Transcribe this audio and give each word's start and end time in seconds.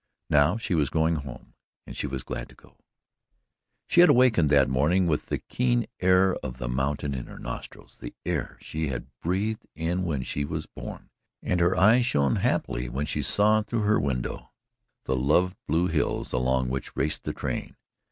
Now 0.31 0.57
she 0.57 0.73
was 0.73 0.89
going 0.89 1.17
home 1.17 1.53
and 1.85 1.95
she 1.95 2.07
was 2.07 2.23
glad 2.23 2.49
to 2.49 2.55
go. 2.55 2.77
She 3.87 4.01
had 4.01 4.09
awakened 4.09 4.49
that 4.49 4.67
morning 4.67 5.05
with 5.05 5.27
the 5.27 5.37
keen 5.37 5.85
air 5.99 6.33
of 6.37 6.57
the 6.57 6.67
mountains 6.67 7.15
in 7.15 7.27
her 7.27 7.37
nostrils 7.37 7.99
the 7.99 8.15
air 8.25 8.57
she 8.59 8.87
had 8.87 9.05
breathed 9.21 9.67
in 9.75 10.03
when 10.03 10.23
she 10.23 10.43
was 10.43 10.65
born, 10.65 11.11
and 11.43 11.59
her 11.59 11.77
eyes 11.77 12.07
shone 12.07 12.37
happily 12.37 12.89
when 12.89 13.05
she 13.05 13.21
saw 13.21 13.61
through 13.61 13.81
her 13.83 13.99
window 13.99 14.49
the 15.05 15.15
loved 15.15 15.55
blue 15.67 15.85
hills 15.85 16.33
along 16.33 16.69
which 16.69 16.97
raced 16.97 17.23
the 17.23 17.31
train. 17.33 17.75